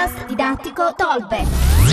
podcast 0.00 0.26
didattico 0.26 0.94
Tolbe. 0.96 1.89